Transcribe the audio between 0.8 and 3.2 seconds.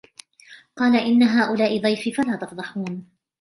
إن هؤلاء ضيفي فلا تفضحون